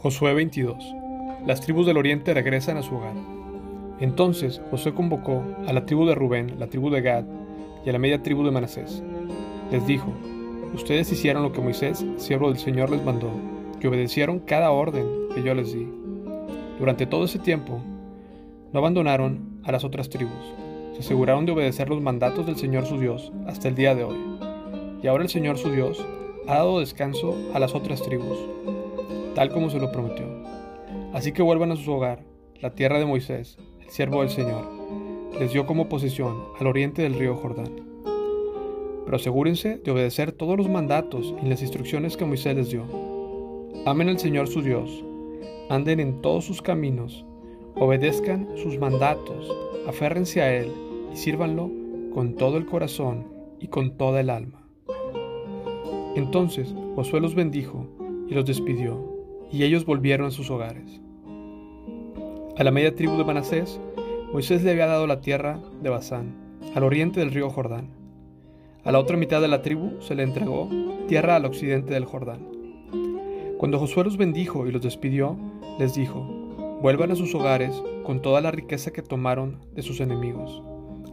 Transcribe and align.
Josué 0.00 0.32
22. 0.32 0.94
Las 1.44 1.60
tribus 1.60 1.84
del 1.84 1.96
oriente 1.96 2.32
regresan 2.32 2.76
a 2.76 2.84
su 2.84 2.94
hogar. 2.94 3.16
Entonces 3.98 4.62
Josué 4.70 4.94
convocó 4.94 5.42
a 5.66 5.72
la 5.72 5.86
tribu 5.86 6.06
de 6.06 6.14
Rubén, 6.14 6.54
la 6.56 6.68
tribu 6.68 6.88
de 6.88 7.02
Gad 7.02 7.24
y 7.84 7.88
a 7.88 7.92
la 7.92 7.98
media 7.98 8.22
tribu 8.22 8.44
de 8.44 8.52
Manasés. 8.52 9.02
Les 9.72 9.84
dijo, 9.88 10.06
ustedes 10.72 11.10
hicieron 11.10 11.42
lo 11.42 11.50
que 11.50 11.60
Moisés, 11.60 12.06
siervo 12.16 12.48
del 12.48 12.60
Señor, 12.60 12.90
les 12.90 13.04
mandó, 13.04 13.28
y 13.80 13.88
obedecieron 13.88 14.38
cada 14.38 14.70
orden 14.70 15.04
que 15.34 15.42
yo 15.42 15.52
les 15.52 15.72
di. 15.72 15.88
Durante 16.78 17.06
todo 17.06 17.24
ese 17.24 17.40
tiempo, 17.40 17.80
no 18.72 18.78
abandonaron 18.78 19.60
a 19.64 19.72
las 19.72 19.82
otras 19.82 20.08
tribus, 20.08 20.54
se 20.92 21.00
aseguraron 21.00 21.44
de 21.44 21.50
obedecer 21.50 21.88
los 21.88 22.00
mandatos 22.00 22.46
del 22.46 22.56
Señor 22.56 22.86
su 22.86 23.00
Dios 23.00 23.32
hasta 23.48 23.66
el 23.66 23.74
día 23.74 23.96
de 23.96 24.04
hoy. 24.04 24.18
Y 25.02 25.08
ahora 25.08 25.24
el 25.24 25.28
Señor 25.28 25.58
su 25.58 25.72
Dios 25.72 26.06
ha 26.46 26.54
dado 26.54 26.78
descanso 26.78 27.36
a 27.52 27.58
las 27.58 27.74
otras 27.74 28.00
tribus 28.00 28.38
tal 29.34 29.50
como 29.50 29.70
se 29.70 29.78
lo 29.78 29.92
prometió. 29.92 30.26
Así 31.12 31.32
que 31.32 31.42
vuelvan 31.42 31.72
a 31.72 31.76
su 31.76 31.90
hogar, 31.92 32.24
la 32.60 32.74
tierra 32.74 32.98
de 32.98 33.06
Moisés, 33.06 33.58
el 33.80 33.90
siervo 33.90 34.20
del 34.20 34.30
Señor, 34.30 34.64
les 35.38 35.52
dio 35.52 35.66
como 35.66 35.88
posesión 35.88 36.44
al 36.58 36.66
oriente 36.66 37.02
del 37.02 37.14
río 37.14 37.36
Jordán. 37.36 37.86
Pero 39.04 39.16
asegúrense 39.16 39.78
de 39.78 39.90
obedecer 39.90 40.32
todos 40.32 40.56
los 40.56 40.68
mandatos 40.68 41.34
y 41.42 41.46
las 41.46 41.62
instrucciones 41.62 42.16
que 42.16 42.24
Moisés 42.24 42.56
les 42.56 42.70
dio. 42.70 42.84
Amen 43.86 44.08
al 44.08 44.18
Señor 44.18 44.48
su 44.48 44.60
Dios, 44.60 45.04
anden 45.70 46.00
en 46.00 46.20
todos 46.20 46.44
sus 46.44 46.60
caminos, 46.60 47.24
obedezcan 47.76 48.48
sus 48.56 48.78
mandatos, 48.78 49.50
aférrense 49.86 50.42
a 50.42 50.54
Él 50.54 50.72
y 51.12 51.16
sírvanlo 51.16 51.70
con 52.12 52.34
todo 52.34 52.58
el 52.58 52.66
corazón 52.66 53.28
y 53.60 53.68
con 53.68 53.96
toda 53.96 54.20
el 54.20 54.30
alma. 54.30 54.62
Entonces 56.16 56.74
Josué 56.96 57.20
los 57.20 57.34
bendijo 57.34 57.86
y 58.28 58.34
los 58.34 58.44
despidió 58.44 59.17
y 59.50 59.64
ellos 59.64 59.84
volvieron 59.84 60.28
a 60.28 60.30
sus 60.30 60.50
hogares. 60.50 61.00
A 62.56 62.64
la 62.64 62.70
media 62.70 62.94
tribu 62.94 63.16
de 63.16 63.24
Manasés, 63.24 63.80
Moisés 64.32 64.62
le 64.62 64.72
había 64.72 64.86
dado 64.86 65.06
la 65.06 65.20
tierra 65.20 65.60
de 65.80 65.90
Basán, 65.90 66.34
al 66.74 66.84
oriente 66.84 67.20
del 67.20 67.30
río 67.30 67.48
Jordán. 67.50 67.90
A 68.84 68.92
la 68.92 68.98
otra 68.98 69.16
mitad 69.16 69.40
de 69.40 69.48
la 69.48 69.62
tribu 69.62 70.00
se 70.00 70.14
le 70.14 70.22
entregó 70.22 70.68
tierra 71.06 71.36
al 71.36 71.44
occidente 71.44 71.94
del 71.94 72.04
Jordán. 72.04 72.46
Cuando 73.58 73.78
Josué 73.78 74.04
los 74.04 74.16
bendijo 74.16 74.66
y 74.66 74.72
los 74.72 74.82
despidió, 74.82 75.36
les 75.78 75.94
dijo, 75.94 76.20
vuelvan 76.82 77.10
a 77.10 77.16
sus 77.16 77.34
hogares 77.34 77.82
con 78.04 78.22
toda 78.22 78.40
la 78.40 78.50
riqueza 78.50 78.92
que 78.92 79.02
tomaron 79.02 79.58
de 79.74 79.82
sus 79.82 80.00
enemigos, 80.00 80.62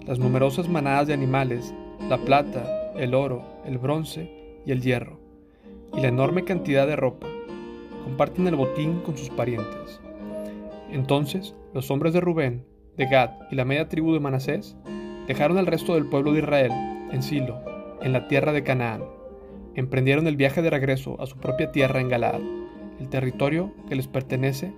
las 0.05 0.19
numerosas 0.19 0.69
manadas 0.69 1.07
de 1.07 1.13
animales, 1.13 1.73
la 2.09 2.17
plata, 2.17 2.91
el 2.95 3.15
oro, 3.15 3.43
el 3.65 3.77
bronce 3.77 4.59
y 4.65 4.71
el 4.71 4.81
hierro, 4.81 5.19
y 5.95 6.01
la 6.01 6.09
enorme 6.09 6.43
cantidad 6.43 6.85
de 6.85 6.95
ropa 6.95 7.27
comparten 8.05 8.47
el 8.47 8.55
botín 8.55 9.01
con 9.01 9.17
sus 9.17 9.29
parientes. 9.29 9.99
Entonces 10.91 11.55
los 11.73 11.91
hombres 11.91 12.13
de 12.13 12.21
Rubén, 12.21 12.63
de 12.95 13.07
Gad 13.07 13.31
y 13.51 13.55
la 13.55 13.65
media 13.65 13.89
tribu 13.89 14.13
de 14.13 14.21
Manasés 14.21 14.77
dejaron 15.27 15.57
al 15.57 15.65
resto 15.65 15.95
del 15.95 16.07
pueblo 16.07 16.31
de 16.31 16.39
Israel 16.39 16.71
en 17.11 17.21
Silo, 17.21 17.59
en 18.01 18.13
la 18.13 18.27
tierra 18.27 18.53
de 18.53 18.63
Canaán. 18.63 19.03
Emprendieron 19.73 20.27
el 20.27 20.37
viaje 20.37 20.61
de 20.61 20.69
regreso 20.69 21.19
a 21.19 21.25
su 21.25 21.37
propia 21.37 21.71
tierra 21.71 21.99
en 21.99 22.07
Galaad, 22.07 22.41
el 22.99 23.09
territorio 23.09 23.73
que 23.89 23.95
les 23.95 24.07
pertenece, 24.07 24.71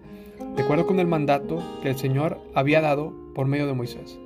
de 0.56 0.64
acuerdo 0.64 0.88
con 0.88 1.00
el 1.00 1.08
mandato 1.08 1.62
que 1.84 1.90
el 1.90 1.98
Señor 1.98 2.40
había 2.56 2.82
dado 2.82 3.14
por 3.36 3.46
medio 3.46 3.68
de 3.68 3.74
Moisés. 3.74 4.18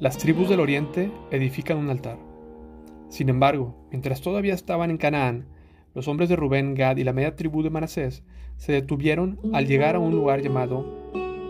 Las 0.00 0.18
tribus 0.18 0.48
del 0.48 0.60
oriente 0.60 1.12
edifican 1.30 1.76
un 1.76 1.90
altar. 1.90 2.33
Sin 3.08 3.28
embargo, 3.28 3.74
mientras 3.90 4.20
todavía 4.20 4.54
estaban 4.54 4.90
en 4.90 4.96
Canaán, 4.96 5.46
los 5.94 6.08
hombres 6.08 6.28
de 6.28 6.36
Rubén, 6.36 6.74
Gad 6.74 6.96
y 6.96 7.04
la 7.04 7.12
media 7.12 7.36
tribu 7.36 7.62
de 7.62 7.70
Manasés 7.70 8.24
se 8.56 8.72
detuvieron 8.72 9.38
al 9.52 9.66
llegar 9.66 9.94
a 9.94 10.00
un 10.00 10.12
lugar 10.12 10.42
llamado 10.42 10.84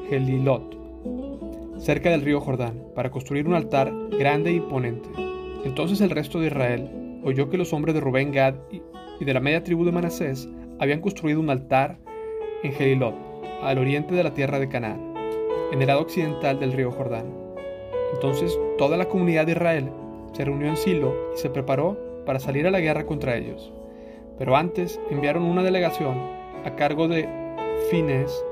Gelilot, 0.08 0.76
cerca 1.78 2.10
del 2.10 2.22
río 2.22 2.40
Jordán, 2.40 2.82
para 2.94 3.10
construir 3.10 3.46
un 3.46 3.54
altar 3.54 3.92
grande 4.18 4.50
e 4.50 4.54
imponente. 4.54 5.08
Entonces 5.64 6.00
el 6.00 6.10
resto 6.10 6.40
de 6.40 6.48
Israel 6.48 7.20
oyó 7.24 7.48
que 7.48 7.56
los 7.56 7.72
hombres 7.72 7.94
de 7.94 8.00
Rubén, 8.00 8.32
Gad 8.32 8.54
y 8.70 9.24
de 9.24 9.34
la 9.34 9.40
media 9.40 9.64
tribu 9.64 9.84
de 9.84 9.92
Manasés 9.92 10.48
habían 10.78 11.00
construido 11.00 11.40
un 11.40 11.48
altar 11.48 11.98
en 12.62 12.72
Gelilot, 12.72 13.14
al 13.62 13.78
oriente 13.78 14.14
de 14.14 14.24
la 14.24 14.34
tierra 14.34 14.58
de 14.58 14.68
Canaán, 14.68 15.14
en 15.72 15.80
el 15.80 15.86
lado 15.86 16.02
occidental 16.02 16.60
del 16.60 16.72
río 16.72 16.90
Jordán. 16.90 17.32
Entonces 18.12 18.58
toda 18.76 18.96
la 18.96 19.06
comunidad 19.06 19.46
de 19.46 19.52
Israel 19.52 19.90
se 20.34 20.44
reunió 20.44 20.68
en 20.68 20.76
Silo 20.76 21.14
y 21.34 21.38
se 21.38 21.48
preparó 21.48 21.96
para 22.26 22.40
salir 22.40 22.66
a 22.66 22.70
la 22.70 22.80
guerra 22.80 23.06
contra 23.06 23.36
ellos. 23.36 23.72
Pero 24.36 24.56
antes 24.56 25.00
enviaron 25.10 25.44
una 25.44 25.62
delegación 25.62 26.18
a 26.64 26.74
cargo 26.76 27.08
de 27.08 27.28
Fines, 27.90 28.44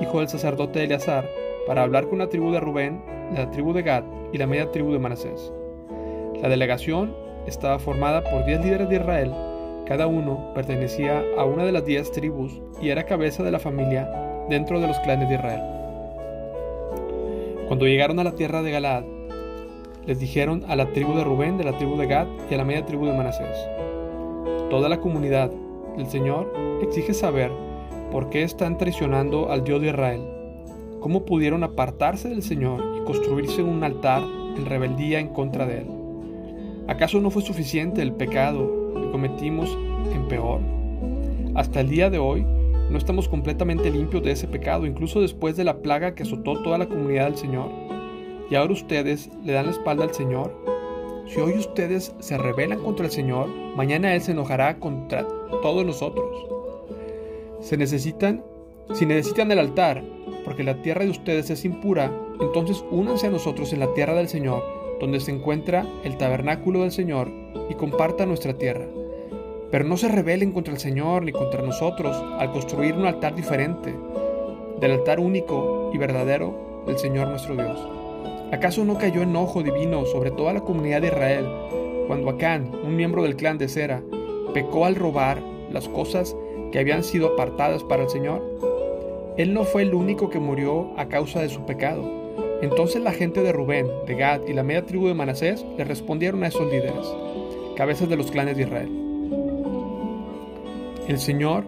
hijo 0.00 0.20
del 0.20 0.28
sacerdote 0.28 0.82
Eleazar, 0.82 1.28
para 1.66 1.82
hablar 1.82 2.08
con 2.08 2.18
la 2.18 2.28
tribu 2.28 2.50
de 2.52 2.60
Rubén, 2.60 3.02
la 3.34 3.50
tribu 3.50 3.72
de 3.72 3.82
Gad 3.82 4.04
y 4.32 4.38
la 4.38 4.46
media 4.46 4.70
tribu 4.70 4.92
de 4.92 4.98
Manasés. 4.98 5.52
La 6.40 6.48
delegación 6.48 7.14
estaba 7.46 7.78
formada 7.78 8.22
por 8.24 8.44
diez 8.46 8.64
líderes 8.64 8.88
de 8.88 8.96
Israel, 8.96 9.32
cada 9.86 10.08
uno 10.08 10.52
pertenecía 10.54 11.22
a 11.38 11.44
una 11.44 11.64
de 11.64 11.72
las 11.72 11.84
diez 11.84 12.10
tribus 12.10 12.60
y 12.80 12.88
era 12.88 13.06
cabeza 13.06 13.44
de 13.44 13.52
la 13.52 13.60
familia 13.60 14.10
dentro 14.48 14.80
de 14.80 14.88
los 14.88 14.98
clanes 15.00 15.28
de 15.28 15.36
Israel. 15.36 15.62
Cuando 17.68 17.86
llegaron 17.86 18.18
a 18.18 18.24
la 18.24 18.34
tierra 18.34 18.62
de 18.62 18.72
Galaad, 18.72 19.04
les 20.06 20.20
dijeron 20.20 20.64
a 20.68 20.76
la 20.76 20.92
tribu 20.92 21.14
de 21.14 21.24
Rubén, 21.24 21.58
de 21.58 21.64
la 21.64 21.76
tribu 21.76 21.96
de 21.96 22.06
Gad 22.06 22.28
y 22.48 22.54
a 22.54 22.56
la 22.58 22.64
media 22.64 22.86
tribu 22.86 23.06
de 23.06 23.12
Manasés. 23.12 23.56
Toda 24.70 24.88
la 24.88 25.00
comunidad 25.00 25.50
del 25.96 26.06
Señor 26.06 26.52
exige 26.80 27.12
saber 27.12 27.50
por 28.12 28.30
qué 28.30 28.44
están 28.44 28.78
traicionando 28.78 29.50
al 29.50 29.64
Dios 29.64 29.80
de 29.80 29.88
Israel, 29.88 30.22
cómo 31.00 31.24
pudieron 31.24 31.64
apartarse 31.64 32.28
del 32.28 32.42
Señor 32.42 32.82
y 33.00 33.04
construirse 33.04 33.62
un 33.62 33.82
altar 33.82 34.22
en 34.56 34.66
rebeldía 34.66 35.18
en 35.18 35.28
contra 35.28 35.66
de 35.66 35.78
Él. 35.78 35.86
¿Acaso 36.86 37.20
no 37.20 37.30
fue 37.30 37.42
suficiente 37.42 38.00
el 38.00 38.12
pecado 38.12 38.92
que 38.94 39.10
cometimos 39.10 39.76
en 40.12 40.28
peor? 40.28 40.60
Hasta 41.56 41.80
el 41.80 41.88
día 41.88 42.10
de 42.10 42.18
hoy 42.18 42.46
no 42.90 42.96
estamos 42.96 43.28
completamente 43.28 43.90
limpios 43.90 44.22
de 44.22 44.30
ese 44.30 44.46
pecado, 44.46 44.86
incluso 44.86 45.20
después 45.20 45.56
de 45.56 45.64
la 45.64 45.78
plaga 45.78 46.14
que 46.14 46.22
azotó 46.22 46.62
toda 46.62 46.78
la 46.78 46.86
comunidad 46.86 47.24
del 47.24 47.36
Señor 47.36 47.95
y 48.50 48.54
ahora 48.54 48.72
ustedes 48.72 49.30
le 49.44 49.52
dan 49.52 49.66
la 49.66 49.72
espalda 49.72 50.04
al 50.04 50.14
Señor. 50.14 50.52
Si 51.26 51.40
hoy 51.40 51.54
ustedes 51.54 52.14
se 52.20 52.38
rebelan 52.38 52.82
contra 52.82 53.06
el 53.06 53.12
Señor, 53.12 53.48
mañana 53.48 54.14
Él 54.14 54.20
se 54.20 54.32
enojará 54.32 54.78
contra 54.78 55.26
todos 55.62 55.84
nosotros. 55.84 56.46
Se 57.60 57.76
necesitan, 57.76 58.44
si 58.94 59.06
necesitan 59.06 59.50
el 59.50 59.58
altar, 59.58 60.04
porque 60.44 60.62
la 60.62 60.80
tierra 60.82 61.04
de 61.04 61.10
ustedes 61.10 61.50
es 61.50 61.64
impura, 61.64 62.12
entonces 62.40 62.84
únanse 62.90 63.26
a 63.26 63.30
nosotros 63.30 63.72
en 63.72 63.80
la 63.80 63.92
tierra 63.94 64.14
del 64.14 64.28
Señor, 64.28 64.62
donde 65.00 65.18
se 65.20 65.32
encuentra 65.32 65.84
el 66.04 66.16
tabernáculo 66.16 66.82
del 66.82 66.92
Señor, 66.92 67.28
y 67.68 67.74
compartan 67.74 68.28
nuestra 68.28 68.54
tierra. 68.54 68.86
Pero 69.72 69.84
no 69.84 69.96
se 69.96 70.08
rebelen 70.08 70.52
contra 70.52 70.72
el 70.72 70.78
Señor 70.78 71.24
ni 71.24 71.32
contra 71.32 71.62
nosotros 71.62 72.16
al 72.38 72.52
construir 72.52 72.94
un 72.94 73.06
altar 73.06 73.34
diferente 73.34 73.92
del 74.80 74.92
altar 74.92 75.18
único 75.18 75.90
y 75.92 75.98
verdadero 75.98 76.84
del 76.86 76.98
Señor 76.98 77.28
nuestro 77.28 77.56
Dios. 77.56 77.95
¿Acaso 78.52 78.84
no 78.84 78.96
cayó 78.96 79.22
enojo 79.22 79.62
divino 79.62 80.04
sobre 80.04 80.30
toda 80.30 80.52
la 80.52 80.60
comunidad 80.60 81.00
de 81.00 81.08
Israel 81.08 81.46
cuando 82.06 82.30
Acán, 82.30 82.70
un 82.84 82.94
miembro 82.94 83.24
del 83.24 83.34
clan 83.34 83.58
de 83.58 83.68
Sera, 83.68 84.02
pecó 84.54 84.84
al 84.84 84.94
robar 84.94 85.42
las 85.72 85.88
cosas 85.88 86.36
que 86.70 86.78
habían 86.78 87.02
sido 87.02 87.34
apartadas 87.34 87.82
para 87.82 88.04
el 88.04 88.08
Señor? 88.08 88.42
Él 89.36 89.52
no 89.52 89.64
fue 89.64 89.82
el 89.82 89.94
único 89.94 90.30
que 90.30 90.38
murió 90.38 90.92
a 90.96 91.08
causa 91.08 91.40
de 91.42 91.48
su 91.48 91.66
pecado. 91.66 92.08
Entonces 92.62 93.02
la 93.02 93.12
gente 93.12 93.42
de 93.42 93.52
Rubén, 93.52 93.88
de 94.06 94.14
Gad 94.14 94.42
y 94.46 94.52
la 94.52 94.62
media 94.62 94.86
tribu 94.86 95.08
de 95.08 95.14
Manasés 95.14 95.66
le 95.76 95.84
respondieron 95.84 96.44
a 96.44 96.46
esos 96.46 96.70
líderes, 96.70 97.06
cabezas 97.76 98.08
de 98.08 98.16
los 98.16 98.30
clanes 98.30 98.56
de 98.56 98.62
Israel. 98.62 98.90
El 101.08 101.18
Señor, 101.18 101.64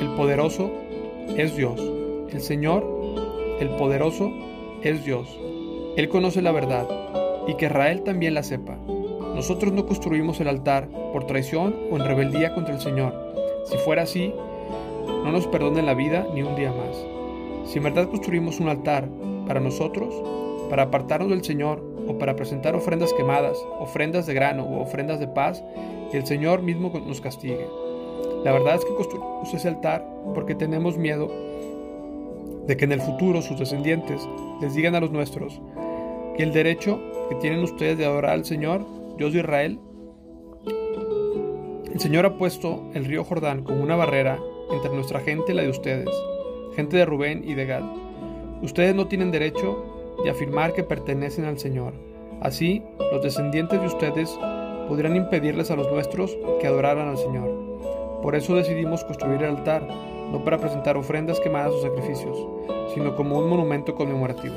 el 0.00 0.08
poderoso, 0.10 0.70
es 1.36 1.56
Dios. 1.56 1.80
El 2.30 2.40
Señor, 2.40 2.86
el 3.60 3.70
poderoso, 3.70 4.30
es 4.82 5.04
Dios. 5.04 5.26
Él 5.96 6.10
conoce 6.10 6.42
la 6.42 6.52
verdad 6.52 6.86
y 7.46 7.54
que 7.54 7.66
Israel 7.66 8.02
también 8.02 8.34
la 8.34 8.42
sepa. 8.42 8.76
Nosotros 9.34 9.72
no 9.72 9.86
construimos 9.86 10.38
el 10.40 10.48
altar 10.48 10.88
por 11.12 11.26
traición 11.26 11.74
o 11.90 11.96
en 11.96 12.04
rebeldía 12.04 12.54
contra 12.54 12.74
el 12.74 12.80
Señor. 12.80 13.14
Si 13.64 13.78
fuera 13.78 14.02
así, 14.02 14.34
no 15.24 15.32
nos 15.32 15.46
perdonen 15.46 15.86
la 15.86 15.94
vida 15.94 16.26
ni 16.34 16.42
un 16.42 16.54
día 16.54 16.70
más. 16.70 17.02
Si 17.64 17.78
en 17.78 17.84
verdad 17.84 18.08
construimos 18.08 18.60
un 18.60 18.68
altar 18.68 19.08
para 19.46 19.60
nosotros, 19.60 20.14
para 20.68 20.84
apartarnos 20.84 21.30
del 21.30 21.44
Señor 21.44 21.82
o 22.06 22.18
para 22.18 22.36
presentar 22.36 22.76
ofrendas 22.76 23.14
quemadas, 23.14 23.56
ofrendas 23.80 24.26
de 24.26 24.34
grano 24.34 24.64
o 24.64 24.82
ofrendas 24.82 25.18
de 25.18 25.28
paz, 25.28 25.64
el 26.12 26.26
Señor 26.26 26.62
mismo 26.62 26.92
nos 27.06 27.22
castigue. 27.22 27.66
La 28.44 28.52
verdad 28.52 28.74
es 28.74 28.84
que 28.84 28.94
construimos 28.94 29.52
ese 29.52 29.68
altar 29.68 30.06
porque 30.34 30.54
tenemos 30.54 30.98
miedo 30.98 31.30
de 32.66 32.76
que 32.76 32.84
en 32.84 32.92
el 32.92 33.00
futuro 33.00 33.42
sus 33.42 33.58
descendientes 33.58 34.28
les 34.60 34.74
digan 34.74 34.94
a 34.94 35.00
los 35.00 35.10
nuestros, 35.10 35.60
que 36.36 36.42
el 36.42 36.52
derecho 36.52 37.00
que 37.28 37.34
tienen 37.36 37.62
ustedes 37.62 37.96
de 37.96 38.04
adorar 38.04 38.32
al 38.32 38.44
Señor, 38.44 38.84
Dios 39.16 39.32
de 39.32 39.40
Israel, 39.40 39.80
El 41.92 42.00
Señor 42.00 42.26
ha 42.26 42.36
puesto 42.36 42.90
el 42.92 43.06
río 43.06 43.24
Jordán 43.24 43.62
como 43.64 43.82
una 43.82 43.96
barrera 43.96 44.38
entre 44.70 44.92
nuestra 44.92 45.20
gente 45.20 45.52
y 45.52 45.54
la 45.54 45.62
de 45.62 45.70
ustedes, 45.70 46.10
gente 46.74 46.98
de 46.98 47.06
Rubén 47.06 47.42
y 47.42 47.54
de 47.54 47.64
Gad. 47.64 47.84
Ustedes 48.60 48.94
no 48.94 49.06
tienen 49.06 49.30
derecho 49.30 50.16
de 50.22 50.28
afirmar 50.28 50.74
que 50.74 50.82
pertenecen 50.82 51.46
al 51.46 51.58
Señor. 51.58 51.94
Así, 52.42 52.82
los 52.98 53.22
descendientes 53.22 53.80
de 53.80 53.86
ustedes 53.86 54.38
podrán 54.88 55.16
impedirles 55.16 55.70
a 55.70 55.76
los 55.76 55.90
nuestros 55.90 56.36
que 56.60 56.66
adoraran 56.66 57.08
al 57.08 57.16
Señor. 57.16 58.20
Por 58.22 58.34
eso 58.34 58.54
decidimos 58.54 59.04
construir 59.04 59.42
el 59.42 59.56
altar, 59.56 59.88
no 60.30 60.44
para 60.44 60.58
presentar 60.58 60.98
ofrendas 60.98 61.40
quemadas 61.40 61.72
o 61.72 61.80
sacrificios, 61.80 62.36
sino 62.92 63.16
como 63.16 63.38
un 63.38 63.48
monumento 63.48 63.94
conmemorativo. 63.94 64.56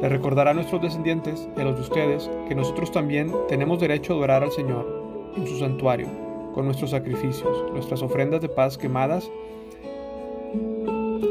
Le 0.00 0.08
recordará 0.08 0.52
a 0.52 0.54
nuestros 0.54 0.80
descendientes 0.80 1.46
y 1.56 1.60
a 1.60 1.64
los 1.64 1.76
de 1.76 1.82
ustedes 1.82 2.30
que 2.48 2.54
nosotros 2.54 2.90
también 2.90 3.30
tenemos 3.48 3.80
derecho 3.80 4.14
a 4.14 4.16
adorar 4.16 4.42
al 4.42 4.50
Señor 4.50 4.86
en 5.36 5.46
su 5.46 5.58
santuario, 5.58 6.08
con 6.54 6.64
nuestros 6.64 6.90
sacrificios, 6.90 7.66
nuestras 7.72 8.00
ofrendas 8.00 8.40
de 8.40 8.48
paz 8.48 8.78
quemadas. 8.78 9.30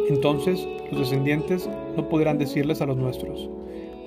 Entonces 0.07 0.67
los 0.91 0.99
descendientes 0.99 1.67
no 1.97 2.07
podrán 2.09 2.37
decirles 2.37 2.79
a 2.81 2.85
los 2.85 2.95
nuestros, 2.95 3.49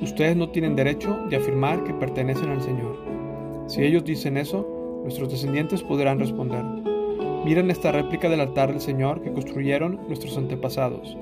ustedes 0.00 0.36
no 0.36 0.50
tienen 0.50 0.76
derecho 0.76 1.16
de 1.28 1.36
afirmar 1.36 1.82
que 1.82 1.94
pertenecen 1.94 2.50
al 2.50 2.62
Señor. 2.62 2.96
Si 3.66 3.82
ellos 3.82 4.04
dicen 4.04 4.36
eso, 4.36 4.66
nuestros 5.02 5.30
descendientes 5.30 5.82
podrán 5.82 6.20
responder, 6.20 6.62
miren 7.44 7.68
esta 7.68 7.90
réplica 7.90 8.28
del 8.28 8.40
altar 8.40 8.70
del 8.70 8.80
Señor 8.80 9.22
que 9.22 9.32
construyeron 9.32 9.98
nuestros 10.06 10.36
antepasados. 10.36 11.16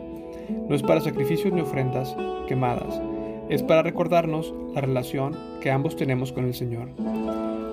No 0.68 0.74
es 0.74 0.82
para 0.82 1.00
sacrificios 1.00 1.52
ni 1.54 1.62
ofrendas 1.62 2.14
quemadas, 2.46 3.00
es 3.50 3.64
para 3.64 3.82
recordarnos 3.82 4.54
la 4.74 4.80
relación 4.80 5.36
que 5.60 5.72
ambos 5.72 5.96
tenemos 5.96 6.32
con 6.32 6.44
el 6.44 6.54
Señor. 6.54 6.94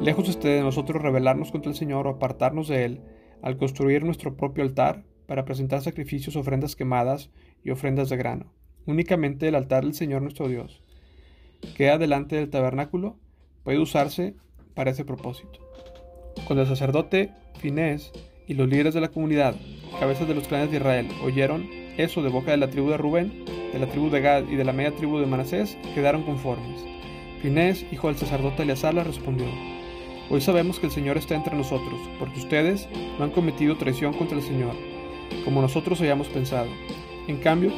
Lejos 0.01 0.27
esté 0.27 0.47
de 0.47 0.62
nosotros 0.62 1.03
rebelarnos 1.03 1.51
contra 1.51 1.69
el 1.69 1.77
Señor 1.77 2.07
o 2.07 2.09
apartarnos 2.09 2.68
de 2.68 2.83
Él 2.83 3.01
al 3.44 3.57
construir 3.57 4.03
nuestro 4.03 4.35
propio 4.35 4.63
altar 4.63 5.03
para 5.27 5.45
presentar 5.45 5.81
sacrificios, 5.81 6.35
ofrendas 6.35 6.75
quemadas 6.75 7.29
y 7.63 7.69
ofrendas 7.69 8.09
de 8.09 8.18
grano. 8.18 8.53
Únicamente 8.88 9.47
el 9.47 9.53
altar 9.53 9.83
del 9.83 9.94
Señor 9.94 10.24
nuestro 10.24 10.47
Dios, 10.47 10.81
que 11.62 11.71
queda 11.74 12.00
delante 12.00 12.38
del 12.38 12.50
tabernáculo, 12.50 13.19
puede 13.63 13.77
usarse 13.77 14.35
para 14.73 14.89
ese 14.89 15.06
propósito. 15.06 15.59
Cuando 16.47 16.63
el 16.63 16.68
sacerdote 16.68 17.31
Finés 17.59 18.12
y 18.47 18.56
los 18.56 18.68
líderes 18.68 18.95
de 18.95 19.01
la 19.01 19.09
comunidad, 19.09 19.56
cabezas 20.00 20.27
de 20.27 20.33
los 20.33 20.47
clanes 20.47 20.71
de 20.71 20.77
Israel, 20.77 21.07
oyeron 21.23 21.86
eso 21.97 22.21
de 22.21 22.29
boca 22.29 22.51
de 22.51 22.57
la 22.57 22.69
tribu 22.69 22.89
de 22.89 22.97
Rubén, 22.97 23.45
de 23.73 23.79
la 23.79 23.88
tribu 23.88 24.09
de 24.09 24.21
Gad 24.21 24.44
y 24.49 24.55
de 24.55 24.63
la 24.63 24.73
media 24.73 24.95
tribu 24.95 25.19
de 25.19 25.25
Manasés, 25.25 25.77
quedaron 25.94 26.23
conformes. 26.23 26.85
Finés, 27.41 27.85
hijo 27.91 28.07
del 28.07 28.17
sacerdote 28.17 28.63
Eleazar, 28.63 28.95
respondió, 28.95 29.45
Hoy 30.29 30.41
sabemos 30.41 30.79
que 30.79 30.88
el 30.88 30.91
Señor 30.91 31.17
está 31.17 31.35
entre 31.35 31.55
nosotros, 31.55 31.99
porque 32.19 32.39
ustedes 32.39 32.88
no 33.17 33.25
han 33.25 33.31
cometido 33.31 33.77
traición 33.77 34.13
contra 34.13 34.38
el 34.38 34.44
Señor, 34.44 34.73
como 35.45 35.61
nosotros 35.61 36.01
hayamos 36.01 36.27
pensado. 36.27 36.67
En 37.27 37.38
cambio, 37.38 37.71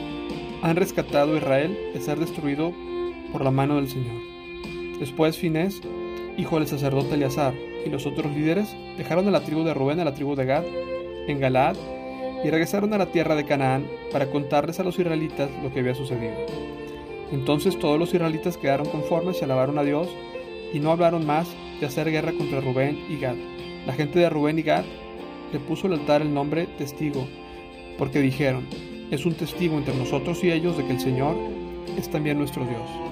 han 0.61 0.75
rescatado 0.75 1.33
a 1.33 1.37
Israel 1.37 1.77
de 1.93 2.01
ser 2.01 2.19
destruido 2.19 2.73
por 3.31 3.43
la 3.43 3.51
mano 3.51 3.75
del 3.75 3.87
Señor. 3.87 4.21
Después 4.99 5.37
Finés, 5.37 5.81
hijo 6.37 6.57
del 6.57 6.67
sacerdote 6.67 7.15
Eleazar, 7.15 7.53
y 7.85 7.89
los 7.89 8.05
otros 8.05 8.33
líderes 8.35 8.75
dejaron 8.97 9.27
a 9.27 9.31
la 9.31 9.41
tribu 9.41 9.63
de 9.63 9.73
Rubén 9.73 9.99
a 9.99 10.05
la 10.05 10.13
tribu 10.13 10.35
de 10.35 10.45
Gad 10.45 10.65
en 11.27 11.39
Galaad 11.39 11.77
y 12.43 12.49
regresaron 12.49 12.93
a 12.93 12.97
la 12.97 13.11
tierra 13.11 13.35
de 13.35 13.45
Canaán 13.45 13.85
para 14.11 14.27
contarles 14.27 14.79
a 14.79 14.83
los 14.83 14.97
israelitas 14.97 15.49
lo 15.63 15.71
que 15.73 15.79
había 15.79 15.95
sucedido. 15.95 16.35
Entonces 17.31 17.77
todos 17.77 17.99
los 17.99 18.13
israelitas 18.13 18.57
quedaron 18.57 18.87
conformes 18.87 19.37
y 19.39 19.43
alabaron 19.43 19.77
a 19.77 19.83
Dios 19.83 20.07
y 20.73 20.79
no 20.79 20.91
hablaron 20.91 21.25
más 21.25 21.47
de 21.79 21.85
hacer 21.85 22.09
guerra 22.09 22.31
contra 22.33 22.61
Rubén 22.61 22.99
y 23.09 23.19
Gad. 23.19 23.35
La 23.85 23.93
gente 23.93 24.19
de 24.19 24.29
Rubén 24.29 24.59
y 24.59 24.63
Gad 24.63 24.85
le 25.51 25.59
puso 25.59 25.87
al 25.87 25.93
altar 25.93 26.21
el 26.21 26.33
nombre 26.33 26.67
testigo, 26.77 27.27
porque 27.97 28.19
dijeron, 28.19 28.67
es 29.11 29.25
un 29.25 29.33
testigo 29.33 29.77
entre 29.77 29.95
nosotros 29.95 30.43
y 30.43 30.51
ellos 30.51 30.77
de 30.77 30.85
que 30.85 30.93
el 30.93 30.99
Señor 30.99 31.35
es 31.97 32.09
también 32.09 32.37
nuestro 32.37 32.65
Dios. 32.65 33.08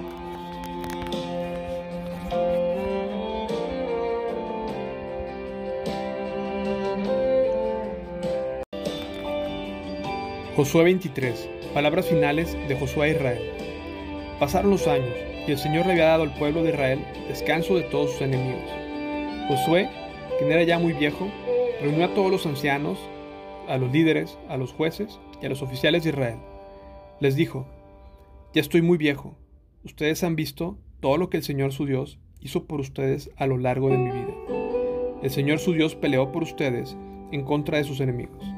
Josué 10.57 10.85
23. 10.85 11.47
Palabras 11.75 12.07
finales 12.07 12.57
de 12.67 12.75
Josué 12.75 13.09
a 13.09 13.11
Israel. 13.11 13.43
Pasaron 14.39 14.71
los 14.71 14.87
años, 14.87 15.13
y 15.47 15.51
el 15.51 15.59
Señor 15.59 15.85
le 15.85 15.91
había 15.91 16.05
dado 16.05 16.23
al 16.23 16.33
pueblo 16.33 16.63
de 16.63 16.71
Israel 16.71 17.05
descanso 17.27 17.75
de 17.75 17.83
todos 17.83 18.13
sus 18.13 18.21
enemigos. 18.21 18.67
Josué, 19.47 19.87
quien 20.39 20.51
era 20.51 20.63
ya 20.63 20.79
muy 20.79 20.93
viejo, 20.93 21.27
reunió 21.79 22.05
a 22.05 22.13
todos 22.15 22.31
los 22.31 22.47
ancianos, 22.47 22.97
a 23.67 23.77
los 23.77 23.91
líderes, 23.91 24.39
a 24.49 24.57
los 24.57 24.73
jueces 24.73 25.19
y 25.43 25.45
a 25.45 25.49
los 25.49 25.61
oficiales 25.61 26.03
de 26.03 26.09
Israel. 26.09 26.39
Les 27.19 27.35
dijo, 27.35 27.67
ya 28.51 28.61
estoy 28.61 28.81
muy 28.81 28.97
viejo, 28.97 29.37
ustedes 29.83 30.23
han 30.23 30.35
visto 30.35 30.79
todo 31.01 31.17
lo 31.17 31.29
que 31.29 31.37
el 31.37 31.43
Señor 31.43 31.71
su 31.71 31.85
Dios 31.85 32.17
hizo 32.41 32.65
por 32.65 32.79
ustedes 32.79 33.29
a 33.37 33.45
lo 33.45 33.59
largo 33.59 33.89
de 33.89 33.99
mi 33.99 34.09
vida. 34.09 34.33
El 35.21 35.29
Señor 35.29 35.59
su 35.59 35.73
Dios 35.73 35.93
peleó 35.93 36.31
por 36.31 36.41
ustedes 36.41 36.97
en 37.31 37.43
contra 37.43 37.77
de 37.77 37.83
sus 37.83 37.99
enemigos. 37.99 38.56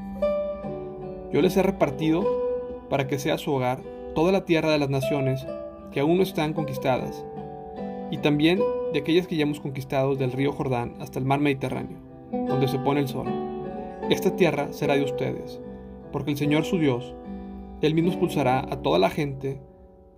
Yo 1.32 1.42
les 1.42 1.56
he 1.56 1.62
repartido 1.62 2.24
para 2.88 3.06
que 3.06 3.18
sea 3.18 3.38
su 3.38 3.52
hogar 3.52 3.80
toda 4.14 4.32
la 4.32 4.44
tierra 4.44 4.70
de 4.72 4.78
las 4.78 4.90
naciones 4.90 5.46
que 5.92 6.00
aún 6.00 6.16
no 6.16 6.22
están 6.22 6.52
conquistadas, 6.52 7.24
y 8.10 8.18
también 8.18 8.60
de 8.92 8.98
aquellas 8.98 9.26
que 9.26 9.36
ya 9.36 9.44
hemos 9.44 9.60
conquistado 9.60 10.16
del 10.16 10.32
río 10.32 10.52
Jordán 10.52 10.94
hasta 11.00 11.18
el 11.18 11.24
mar 11.24 11.40
Mediterráneo, 11.40 11.98
donde 12.32 12.68
se 12.68 12.78
pone 12.78 13.00
el 13.00 13.08
sol. 13.08 13.26
Esta 14.10 14.34
tierra 14.34 14.72
será 14.72 14.96
de 14.96 15.04
ustedes, 15.04 15.60
porque 16.12 16.32
el 16.32 16.36
Señor 16.36 16.64
su 16.64 16.78
Dios, 16.78 17.14
Él 17.80 17.94
mismo 17.94 18.10
expulsará 18.10 18.60
a 18.60 18.82
toda 18.82 18.98
la 18.98 19.10
gente 19.10 19.60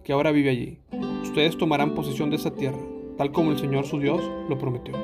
que 0.04 0.12
ahora 0.12 0.30
vive 0.30 0.50
allí. 0.50 0.80
Ustedes 1.22 1.58
tomarán 1.58 1.94
posesión 1.94 2.30
de 2.30 2.36
esa 2.36 2.54
tierra, 2.54 2.80
tal 3.18 3.32
como 3.32 3.50
el 3.50 3.58
Señor 3.58 3.84
su 3.84 3.98
Dios 3.98 4.22
lo 4.48 4.58
prometió. 4.58 4.94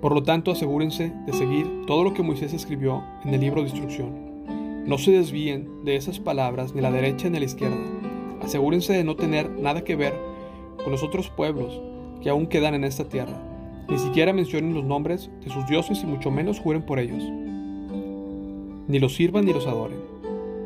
Por 0.00 0.12
lo 0.12 0.22
tanto, 0.22 0.50
asegúrense 0.50 1.12
de 1.24 1.32
seguir 1.32 1.86
todo 1.86 2.04
lo 2.04 2.12
que 2.12 2.22
Moisés 2.22 2.52
escribió 2.52 3.02
en 3.24 3.32
el 3.32 3.40
libro 3.40 3.62
de 3.62 3.68
instrucción. 3.68 4.23
No 4.86 4.98
se 4.98 5.12
desvíen 5.12 5.82
de 5.84 5.96
esas 5.96 6.20
palabras 6.20 6.74
ni 6.74 6.82
la 6.82 6.90
derecha 6.90 7.30
ni 7.30 7.38
la 7.38 7.46
izquierda. 7.46 7.76
Asegúrense 8.42 8.92
de 8.92 9.02
no 9.02 9.16
tener 9.16 9.48
nada 9.50 9.82
que 9.82 9.96
ver 9.96 10.12
con 10.82 10.92
los 10.92 11.02
otros 11.02 11.30
pueblos 11.30 11.80
que 12.22 12.28
aún 12.28 12.46
quedan 12.46 12.74
en 12.74 12.84
esta 12.84 13.08
tierra. 13.08 13.40
Ni 13.88 13.96
siquiera 13.96 14.34
mencionen 14.34 14.74
los 14.74 14.84
nombres 14.84 15.30
de 15.42 15.50
sus 15.50 15.66
dioses 15.66 16.02
y 16.02 16.06
mucho 16.06 16.30
menos 16.30 16.60
juren 16.60 16.84
por 16.84 16.98
ellos. 16.98 17.22
Ni 18.86 18.98
los 18.98 19.14
sirvan 19.14 19.46
ni 19.46 19.54
los 19.54 19.66
adoren. 19.66 19.98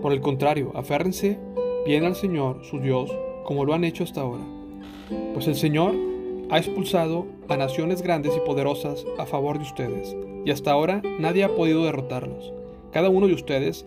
Por 0.03 0.13
el 0.13 0.21
contrario, 0.21 0.73
aférrense 0.75 1.39
bien 1.87 2.05
al 2.05 2.17
Señor, 2.17 2.65
su 2.65 2.81
Dios, 2.81 3.13
como 3.45 3.65
lo 3.65 3.73
han 3.73 3.85
hecho 3.85 4.03
hasta 4.03 4.23
ahora. 4.23 4.43
Pues 5.33 5.47
el 5.47 5.55
Señor 5.55 5.95
ha 6.51 6.59
expulsado 6.59 7.27
a 7.49 7.57
naciones 7.57 8.03
grandes 8.03 8.37
y 8.37 8.41
poderosas 8.41 9.07
a 9.17 9.27
favor 9.27 9.59
de 9.59 9.65
ustedes, 9.65 10.17
y 10.45 10.51
hasta 10.51 10.73
ahora 10.73 11.03
nadie 11.21 11.45
ha 11.45 11.55
podido 11.55 11.85
derrotarlos. 11.85 12.53
Cada 12.91 13.11
uno 13.11 13.29
de 13.29 13.35
ustedes 13.35 13.87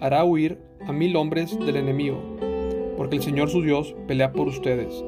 hará 0.00 0.24
huir 0.24 0.58
a 0.86 0.92
mil 0.92 1.14
hombres 1.14 1.58
del 1.58 1.76
enemigo, 1.76 2.18
porque 2.96 3.16
el 3.16 3.22
Señor 3.22 3.50
su 3.50 3.60
Dios 3.60 3.94
pelea 4.08 4.32
por 4.32 4.48
ustedes, 4.48 5.04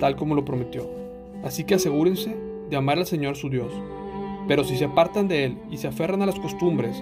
tal 0.00 0.16
como 0.16 0.34
lo 0.34 0.44
prometió. 0.44 0.90
Así 1.44 1.62
que 1.62 1.76
asegúrense 1.76 2.36
de 2.68 2.76
amar 2.76 2.98
al 2.98 3.06
Señor 3.06 3.36
su 3.36 3.48
Dios. 3.48 3.72
Pero 4.48 4.64
si 4.64 4.76
se 4.76 4.86
apartan 4.86 5.28
de 5.28 5.44
Él 5.44 5.58
y 5.70 5.76
se 5.76 5.86
aferran 5.86 6.20
a 6.22 6.26
las 6.26 6.40
costumbres 6.40 7.00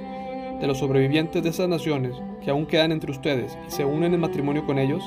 de 0.60 0.66
los 0.66 0.78
sobrevivientes 0.78 1.42
de 1.42 1.48
esas 1.48 1.68
naciones 1.68 2.12
que 2.44 2.50
aún 2.50 2.66
quedan 2.66 2.92
entre 2.92 3.10
ustedes 3.10 3.56
y 3.66 3.70
se 3.70 3.84
unen 3.84 4.12
en 4.12 4.20
matrimonio 4.20 4.66
con 4.66 4.78
ellos, 4.78 5.02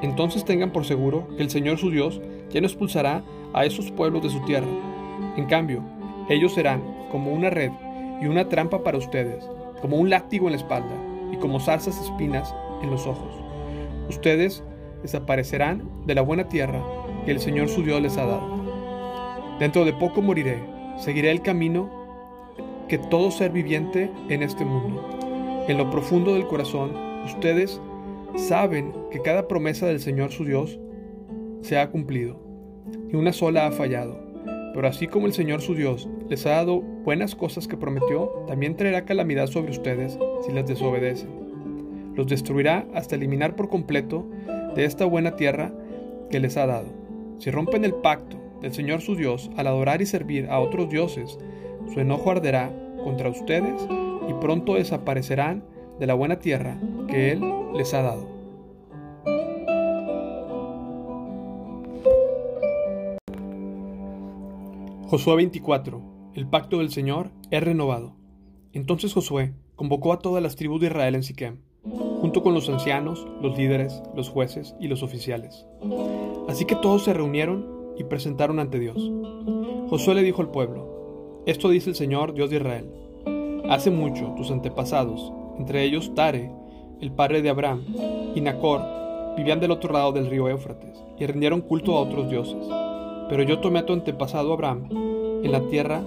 entonces 0.00 0.44
tengan 0.46 0.72
por 0.72 0.86
seguro 0.86 1.28
que 1.36 1.42
el 1.42 1.50
Señor 1.50 1.78
su 1.78 1.90
Dios 1.90 2.20
ya 2.50 2.60
no 2.60 2.66
expulsará 2.66 3.22
a 3.52 3.66
esos 3.66 3.90
pueblos 3.90 4.22
de 4.22 4.30
su 4.30 4.40
tierra. 4.46 4.66
En 5.36 5.44
cambio, 5.46 5.82
ellos 6.30 6.54
serán 6.54 6.82
como 7.10 7.30
una 7.30 7.50
red 7.50 7.72
y 8.22 8.26
una 8.26 8.48
trampa 8.48 8.82
para 8.82 8.98
ustedes, 8.98 9.44
como 9.82 9.98
un 9.98 10.08
látigo 10.08 10.46
en 10.46 10.52
la 10.52 10.58
espalda 10.58 11.11
y 11.32 11.36
como 11.38 11.58
zarzas 11.58 12.00
espinas 12.00 12.54
en 12.82 12.90
los 12.90 13.06
ojos. 13.06 13.34
Ustedes 14.08 14.62
desaparecerán 15.02 15.88
de 16.06 16.14
la 16.14 16.22
buena 16.22 16.48
tierra 16.48 16.80
que 17.24 17.32
el 17.32 17.40
Señor 17.40 17.68
su 17.68 17.82
Dios 17.82 18.00
les 18.00 18.16
ha 18.18 18.26
dado. 18.26 18.62
Dentro 19.58 19.84
de 19.84 19.92
poco 19.92 20.22
moriré, 20.22 20.58
seguiré 20.98 21.30
el 21.30 21.42
camino 21.42 21.90
que 22.88 22.98
todo 22.98 23.30
ser 23.30 23.52
viviente 23.52 24.10
en 24.28 24.42
este 24.42 24.64
mundo. 24.64 25.02
En 25.68 25.78
lo 25.78 25.90
profundo 25.90 26.34
del 26.34 26.46
corazón, 26.46 26.92
ustedes 27.24 27.80
saben 28.36 28.92
que 29.10 29.22
cada 29.22 29.48
promesa 29.48 29.86
del 29.86 30.00
Señor 30.00 30.32
su 30.32 30.44
Dios 30.44 30.78
se 31.62 31.78
ha 31.78 31.90
cumplido, 31.90 32.40
y 33.10 33.16
una 33.16 33.32
sola 33.32 33.66
ha 33.66 33.72
fallado. 33.72 34.18
Pero 34.74 34.88
así 34.88 35.06
como 35.06 35.26
el 35.26 35.32
Señor 35.32 35.60
su 35.60 35.74
Dios 35.74 36.08
les 36.32 36.46
ha 36.46 36.52
dado 36.52 36.80
buenas 36.80 37.34
cosas 37.34 37.68
que 37.68 37.76
prometió, 37.76 38.44
también 38.46 38.74
traerá 38.74 39.04
calamidad 39.04 39.48
sobre 39.48 39.70
ustedes 39.70 40.18
si 40.46 40.50
las 40.50 40.66
desobedecen. 40.66 41.28
Los 42.14 42.26
destruirá 42.26 42.86
hasta 42.94 43.16
eliminar 43.16 43.54
por 43.54 43.68
completo 43.68 44.26
de 44.74 44.86
esta 44.86 45.04
buena 45.04 45.36
tierra 45.36 45.74
que 46.30 46.40
les 46.40 46.56
ha 46.56 46.64
dado. 46.64 46.86
Si 47.36 47.50
rompen 47.50 47.84
el 47.84 47.92
pacto 47.92 48.38
del 48.62 48.72
Señor 48.72 49.02
su 49.02 49.14
Dios 49.14 49.50
al 49.58 49.66
adorar 49.66 50.00
y 50.00 50.06
servir 50.06 50.48
a 50.48 50.58
otros 50.60 50.88
dioses, 50.88 51.38
su 51.92 52.00
enojo 52.00 52.30
arderá 52.30 52.72
contra 53.04 53.28
ustedes 53.28 53.86
y 54.26 54.32
pronto 54.40 54.76
desaparecerán 54.76 55.62
de 56.00 56.06
la 56.06 56.14
buena 56.14 56.38
tierra 56.38 56.78
que 57.08 57.32
Él 57.32 57.42
les 57.74 57.92
ha 57.92 58.00
dado. 58.00 58.26
Josué 65.08 65.36
24. 65.36 66.11
El 66.34 66.46
pacto 66.46 66.78
del 66.78 66.90
Señor 66.90 67.30
es 67.50 67.62
renovado. 67.62 68.14
Entonces 68.72 69.12
Josué 69.12 69.52
convocó 69.76 70.14
a 70.14 70.18
todas 70.18 70.42
las 70.42 70.56
tribus 70.56 70.80
de 70.80 70.86
Israel 70.86 71.14
en 71.14 71.22
Siquem, 71.22 71.58
junto 72.22 72.42
con 72.42 72.54
los 72.54 72.70
ancianos, 72.70 73.26
los 73.42 73.58
líderes, 73.58 74.02
los 74.16 74.30
jueces 74.30 74.74
y 74.80 74.88
los 74.88 75.02
oficiales. 75.02 75.66
Así 76.48 76.64
que 76.64 76.74
todos 76.74 77.04
se 77.04 77.12
reunieron 77.12 77.66
y 77.98 78.04
presentaron 78.04 78.60
ante 78.60 78.78
Dios. 78.78 78.96
Josué 79.90 80.14
le 80.14 80.22
dijo 80.22 80.40
al 80.40 80.50
pueblo, 80.50 81.42
Esto 81.44 81.68
dice 81.68 81.90
el 81.90 81.96
Señor, 81.96 82.32
Dios 82.32 82.48
de 82.48 82.56
Israel. 82.56 82.90
Hace 83.68 83.90
mucho 83.90 84.32
tus 84.34 84.50
antepasados, 84.50 85.30
entre 85.58 85.84
ellos 85.84 86.14
Tare, 86.14 86.50
el 87.02 87.12
padre 87.12 87.42
de 87.42 87.50
Abraham, 87.50 87.84
y 88.34 88.40
Nacor, 88.40 88.80
vivían 89.36 89.60
del 89.60 89.70
otro 89.70 89.92
lado 89.92 90.12
del 90.12 90.30
río 90.30 90.48
Éufrates 90.48 91.04
y 91.18 91.26
rindieron 91.26 91.60
culto 91.60 91.94
a 91.94 92.00
otros 92.00 92.30
dioses. 92.30 92.66
Pero 93.28 93.42
yo 93.42 93.58
tomé 93.58 93.80
a 93.80 93.86
tu 93.86 93.92
antepasado 93.92 94.54
Abraham 94.54 94.88
en 95.44 95.52
la 95.52 95.60
tierra 95.68 96.02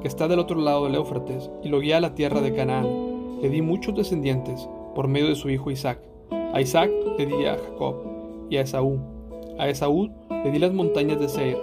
que 0.00 0.08
está 0.08 0.28
del 0.28 0.38
otro 0.38 0.60
lado 0.60 0.84
del 0.84 0.94
Éufrates 0.94 1.50
y 1.62 1.68
lo 1.68 1.80
guié 1.80 1.94
a 1.94 2.00
la 2.00 2.14
tierra 2.14 2.40
de 2.40 2.54
Canaán. 2.54 3.40
Le 3.42 3.48
di 3.48 3.62
muchos 3.62 3.94
descendientes 3.94 4.68
por 4.94 5.08
medio 5.08 5.28
de 5.28 5.34
su 5.34 5.50
hijo 5.50 5.70
Isaac. 5.70 6.00
A 6.52 6.60
Isaac 6.60 6.90
le 7.18 7.26
di 7.26 7.44
a 7.44 7.56
Jacob 7.56 7.96
y 8.50 8.56
a 8.56 8.62
Esaú. 8.62 8.98
A 9.58 9.68
Esaú 9.68 10.10
le 10.30 10.50
di 10.50 10.58
las 10.58 10.72
montañas 10.72 11.20
de 11.20 11.28
Seir, 11.28 11.58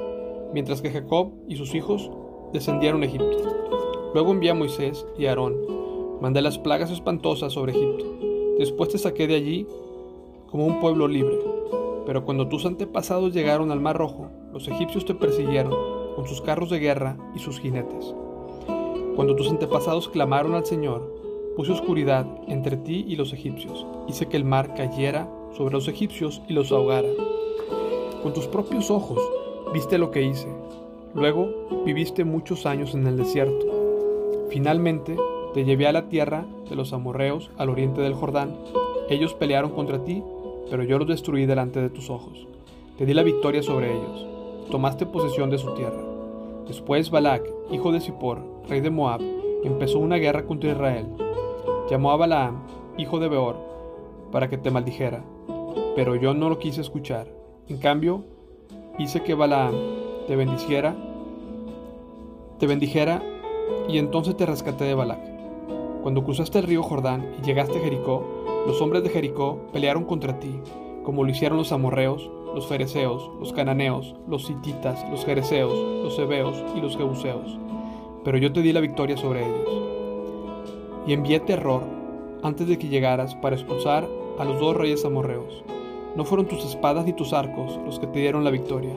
mientras 0.54 0.82
que 0.82 0.92
Jacob 0.92 1.32
y 1.48 1.56
sus 1.56 1.74
hijos 1.76 2.12
descendieron 2.54 3.04
a 3.04 3.06
Egipto. 3.06 3.38
Luego 4.14 4.32
envié 4.32 4.52
a 4.52 4.56
Moisés 4.56 5.06
y 5.18 5.26
a 5.26 5.30
Aarón. 5.30 5.56
Mandé 6.22 6.42
las 6.42 6.58
plagas 6.58 6.92
espantosas 6.92 7.54
sobre 7.54 7.74
Egipto. 7.74 8.06
Después 8.58 8.90
te 8.90 8.98
saqué 8.98 9.28
de 9.28 9.36
allí 9.36 9.68
como 10.48 10.66
un 10.66 10.80
pueblo 10.80 11.08
libre. 11.08 11.38
Pero 12.06 12.24
cuando 12.24 12.48
tus 12.48 12.66
antepasados 12.66 13.34
llegaron 13.34 13.72
al 13.72 13.82
Mar 13.82 13.98
Rojo, 13.98 14.30
los 14.54 14.68
egipcios 14.68 15.06
te 15.06 15.16
persiguieron 15.16 15.74
con 16.16 16.28
sus 16.28 16.42
carros 16.42 16.70
de 16.70 16.80
guerra 16.80 17.18
y 17.36 17.40
sus 17.40 17.60
jinetes. 17.60 18.16
Cuando 19.16 19.36
tus 19.36 19.50
antepasados 19.50 20.10
clamaron 20.10 20.56
al 20.56 20.66
Señor, 20.66 21.14
puse 21.56 21.72
oscuridad 21.72 22.26
entre 22.48 22.78
ti 22.78 23.06
y 23.08 23.16
los 23.16 23.34
egipcios, 23.34 23.86
hice 24.08 24.28
que 24.28 24.38
el 24.38 24.44
mar 24.44 24.74
cayera 24.76 25.30
sobre 25.56 25.74
los 25.74 25.88
egipcios 25.88 26.42
y 26.48 26.54
los 26.54 26.72
ahogara. 26.72 27.08
Con 28.22 28.34
tus 28.34 28.48
propios 28.48 28.92
ojos 28.92 29.20
viste 29.74 29.98
lo 29.98 30.12
que 30.12 30.24
hice. 30.24 30.48
Luego 31.14 31.50
viviste 31.86 32.24
muchos 32.24 32.66
años 32.66 32.94
en 32.94 33.08
el 33.08 33.18
desierto. 33.18 33.66
Finalmente 34.50 35.16
te 35.54 35.64
llevé 35.64 35.88
a 35.88 35.94
la 35.94 36.10
tierra 36.10 36.46
de 36.70 36.76
los 36.76 36.92
amorreos 36.94 37.52
al 37.58 37.70
oriente 37.70 38.02
del 38.02 38.14
Jordán. 38.14 38.56
Ellos 39.10 39.34
pelearon 39.34 39.72
contra 39.72 40.04
ti, 40.04 40.24
pero 40.70 40.84
yo 40.84 40.98
los 41.00 41.08
destruí 41.08 41.46
delante 41.46 41.82
de 41.82 41.90
tus 41.90 42.10
ojos. 42.10 42.48
Te 42.98 43.06
di 43.06 43.14
la 43.14 43.24
victoria 43.24 43.64
sobre 43.64 43.94
ellos 43.94 44.36
tomaste 44.70 45.06
posesión 45.06 45.50
de 45.50 45.58
su 45.58 45.74
tierra. 45.74 46.15
Después 46.68 47.12
Balac, 47.12 47.44
hijo 47.72 47.92
de 47.92 48.02
Zippor, 48.02 48.42
rey 48.68 48.82
de 48.82 48.90
Moab, 48.90 49.22
empezó 49.64 50.00
una 50.00 50.18
guerra 50.18 50.46
contra 50.46 50.72
Israel. 50.72 51.08
Llamó 51.90 52.12
a 52.12 52.18
Balaam, 52.18 52.64
hijo 52.98 53.20
de 53.20 53.28
Beor, 53.28 53.58
para 54.32 54.50
que 54.50 54.58
te 54.58 54.72
maldijera, 54.72 55.24
pero 55.96 56.16
yo 56.16 56.34
no 56.34 56.50
lo 56.50 56.58
quise 56.58 56.82
escuchar. 56.82 57.28
En 57.68 57.78
cambio, 57.78 58.24
hice 58.98 59.22
que 59.22 59.36
Balaam 59.36 59.76
te 60.28 60.36
bendiciera, 60.36 60.96
te 62.58 62.66
bendijera, 62.66 63.22
y 63.88 63.98
entonces 63.98 64.36
te 64.36 64.46
rescaté 64.46 64.86
de 64.86 64.96
Balac. 64.96 65.20
Cuando 66.02 66.24
cruzaste 66.24 66.60
el 66.60 66.66
río 66.66 66.84
Jordán 66.84 67.34
y 67.40 67.46
llegaste 67.46 67.78
a 67.78 67.82
Jericó, 67.82 68.24
los 68.68 68.82
hombres 68.82 69.04
de 69.04 69.10
Jericó 69.10 69.60
pelearon 69.72 70.06
contra 70.06 70.40
ti, 70.40 70.60
como 71.04 71.24
lo 71.24 71.30
hicieron 71.30 71.58
los 71.58 71.72
amorreos, 71.72 72.30
los 72.56 72.68
fereceos, 72.68 73.30
los 73.40 73.52
cananeos, 73.52 74.16
los 74.28 74.50
hititas, 74.50 75.06
los 75.12 75.26
jereceos, 75.26 75.74
los 76.04 76.18
hebeos 76.18 76.56
y 76.74 76.80
los 76.80 76.96
jebuseos. 76.96 77.60
Pero 78.24 78.38
yo 78.38 78.54
te 78.54 78.62
di 78.62 78.72
la 78.72 78.80
victoria 78.80 79.18
sobre 79.18 79.46
ellos. 79.46 79.70
Y 81.06 81.14
envié 81.14 81.42
terror 81.42 81.84
antes 82.42 82.68
de 82.68 82.80
que 82.80 82.88
llegaras 82.88 83.36
para 83.36 83.56
expulsar 83.56 84.08
a 84.40 84.46
los 84.46 84.60
dos 84.60 84.76
reyes 84.78 85.04
amorreos. 85.04 85.64
No 86.16 86.24
fueron 86.24 86.48
tus 86.48 86.64
espadas 86.64 87.06
ni 87.06 87.12
tus 87.12 87.34
arcos 87.34 87.78
los 87.86 88.00
que 88.00 88.08
te 88.08 88.20
dieron 88.20 88.46
la 88.46 88.52
victoria. 88.52 88.94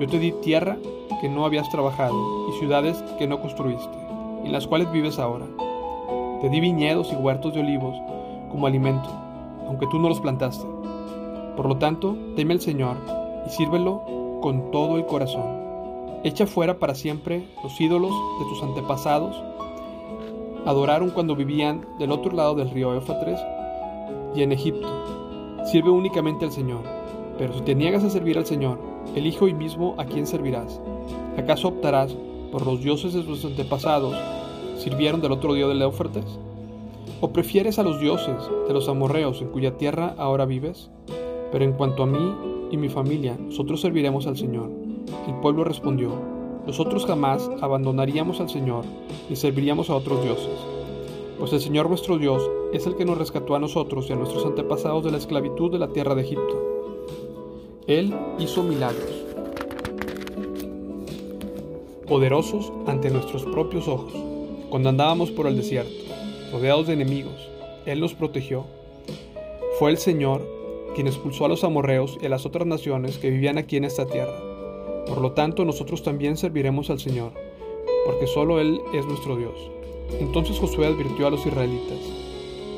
Yo 0.00 0.06
te 0.06 0.18
di 0.18 0.32
tierra 0.32 0.78
que 1.20 1.28
no 1.28 1.44
habías 1.44 1.68
trabajado 1.68 2.48
y 2.48 2.58
ciudades 2.58 3.02
que 3.18 3.26
no 3.26 3.40
construiste, 3.40 3.96
en 4.44 4.52
las 4.52 4.66
cuales 4.66 4.90
vives 4.90 5.18
ahora. 5.18 5.46
Te 6.40 6.48
di 6.48 6.60
viñedos 6.60 7.12
y 7.12 7.16
huertos 7.16 7.52
de 7.52 7.60
olivos 7.60 7.94
como 8.50 8.66
alimento, 8.66 9.08
aunque 9.66 9.86
tú 9.90 9.98
no 9.98 10.08
los 10.08 10.20
plantaste. 10.20 10.66
Por 11.56 11.66
lo 11.66 11.78
tanto, 11.78 12.16
teme 12.36 12.54
al 12.54 12.60
Señor 12.60 12.96
y 13.46 13.50
sírvelo 13.50 14.02
con 14.42 14.70
todo 14.70 14.96
el 14.96 15.06
corazón. 15.06 15.66
Echa 16.22 16.46
fuera 16.46 16.78
para 16.78 16.94
siempre 16.94 17.48
los 17.62 17.80
ídolos 17.80 18.12
de 18.38 18.44
tus 18.48 18.62
antepasados. 18.62 19.36
Adoraron 20.66 21.10
cuando 21.10 21.36
vivían 21.36 21.86
del 21.98 22.12
otro 22.12 22.32
lado 22.32 22.54
del 22.54 22.70
río 22.70 22.94
Éufrates 22.94 23.40
y 24.34 24.42
en 24.42 24.52
Egipto. 24.52 24.88
Sirve 25.64 25.90
únicamente 25.90 26.44
al 26.44 26.52
Señor. 26.52 26.82
Pero 27.38 27.54
si 27.54 27.60
te 27.62 27.74
niegas 27.74 28.04
a 28.04 28.10
servir 28.10 28.38
al 28.38 28.46
Señor, 28.46 28.78
elige 29.14 29.44
hoy 29.44 29.54
mismo 29.54 29.94
a 29.98 30.04
quién 30.04 30.26
servirás. 30.26 30.80
¿Acaso 31.36 31.68
optarás 31.68 32.16
por 32.50 32.66
los 32.66 32.82
dioses 32.82 33.12
de 33.12 33.22
tus 33.22 33.44
antepasados 33.44 34.16
sirvieron 34.78 35.20
del 35.20 35.32
otro 35.32 35.54
día 35.54 35.66
del 35.66 35.82
Éufrates? 35.82 36.38
¿O 37.20 37.32
prefieres 37.32 37.78
a 37.78 37.82
los 37.82 38.00
dioses 38.00 38.36
de 38.68 38.74
los 38.74 38.88
amorreos 38.88 39.40
en 39.40 39.48
cuya 39.48 39.76
tierra 39.76 40.14
ahora 40.18 40.44
vives? 40.44 40.90
Pero 41.52 41.64
en 41.64 41.72
cuanto 41.72 42.02
a 42.02 42.06
mí 42.06 42.34
y 42.70 42.76
mi 42.76 42.88
familia, 42.88 43.36
nosotros 43.38 43.80
serviremos 43.80 44.26
al 44.26 44.36
Señor. 44.36 44.70
El 45.26 45.34
pueblo 45.40 45.64
respondió, 45.64 46.10
nosotros 46.66 47.06
jamás 47.06 47.48
abandonaríamos 47.60 48.40
al 48.40 48.48
Señor 48.48 48.84
ni 49.28 49.36
serviríamos 49.36 49.88
a 49.88 49.94
otros 49.94 50.22
dioses. 50.22 50.58
Pues 51.38 51.52
el 51.52 51.60
Señor 51.60 51.88
nuestro 51.88 52.18
Dios 52.18 52.50
es 52.72 52.86
el 52.86 52.96
que 52.96 53.04
nos 53.04 53.18
rescató 53.18 53.54
a 53.54 53.60
nosotros 53.60 54.08
y 54.08 54.12
a 54.12 54.16
nuestros 54.16 54.44
antepasados 54.44 55.04
de 55.04 55.12
la 55.12 55.18
esclavitud 55.18 55.70
de 55.70 55.78
la 55.78 55.88
tierra 55.88 56.14
de 56.14 56.22
Egipto. 56.22 56.62
Él 57.86 58.12
hizo 58.38 58.64
milagros, 58.64 59.24
poderosos 62.08 62.72
ante 62.86 63.10
nuestros 63.10 63.44
propios 63.44 63.86
ojos, 63.86 64.12
cuando 64.70 64.88
andábamos 64.88 65.30
por 65.30 65.46
el 65.46 65.56
desierto, 65.56 65.92
rodeados 66.52 66.88
de 66.88 66.94
enemigos. 66.94 67.48
Él 67.84 68.00
nos 68.00 68.14
protegió. 68.14 68.64
Fue 69.78 69.90
el 69.90 69.98
Señor 69.98 70.55
quien 70.96 71.08
expulsó 71.08 71.44
a 71.44 71.48
los 71.48 71.62
amorreos 71.62 72.18
y 72.22 72.24
a 72.24 72.30
las 72.30 72.46
otras 72.46 72.66
naciones 72.66 73.18
que 73.18 73.28
vivían 73.28 73.58
aquí 73.58 73.76
en 73.76 73.84
esta 73.84 74.06
tierra. 74.06 74.32
Por 75.06 75.20
lo 75.20 75.32
tanto, 75.32 75.66
nosotros 75.66 76.02
también 76.02 76.38
serviremos 76.38 76.88
al 76.88 76.98
Señor, 76.98 77.32
porque 78.06 78.26
solo 78.26 78.60
Él 78.60 78.80
es 78.94 79.04
nuestro 79.04 79.36
Dios. 79.36 79.70
Entonces 80.20 80.58
Josué 80.58 80.86
advirtió 80.86 81.26
a 81.26 81.30
los 81.30 81.44
israelitas, 81.44 81.98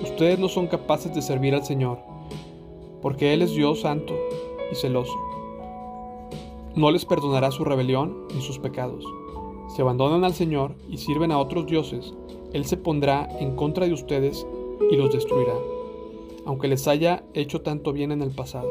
ustedes 0.02 0.40
no 0.40 0.48
son 0.48 0.66
capaces 0.66 1.14
de 1.14 1.22
servir 1.22 1.54
al 1.54 1.64
Señor, 1.64 2.00
porque 3.02 3.32
Él 3.34 3.40
es 3.40 3.54
Dios 3.54 3.82
santo 3.82 4.16
y 4.72 4.74
celoso. 4.74 5.16
No 6.74 6.90
les 6.90 7.04
perdonará 7.04 7.52
su 7.52 7.64
rebelión 7.64 8.26
ni 8.34 8.40
sus 8.40 8.58
pecados. 8.58 9.04
Si 9.76 9.80
abandonan 9.80 10.24
al 10.24 10.34
Señor 10.34 10.74
y 10.90 10.98
sirven 10.98 11.30
a 11.30 11.38
otros 11.38 11.66
dioses, 11.66 12.14
Él 12.52 12.64
se 12.64 12.78
pondrá 12.78 13.28
en 13.38 13.54
contra 13.54 13.86
de 13.86 13.92
ustedes 13.92 14.44
y 14.90 14.96
los 14.96 15.12
destruirá 15.12 15.54
aunque 16.48 16.66
les 16.66 16.88
haya 16.88 17.24
hecho 17.34 17.60
tanto 17.60 17.92
bien 17.92 18.10
en 18.10 18.22
el 18.22 18.30
pasado. 18.30 18.70